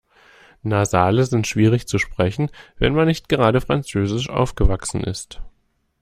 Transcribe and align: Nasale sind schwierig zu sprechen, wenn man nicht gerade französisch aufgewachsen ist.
Nasale 0.63 1.25
sind 1.25 1.45
schwierig 1.45 1.85
zu 1.87 1.99
sprechen, 1.99 2.49
wenn 2.77 2.95
man 2.95 3.05
nicht 3.05 3.29
gerade 3.29 3.61
französisch 3.61 4.31
aufgewachsen 4.31 5.01
ist. 5.03 5.43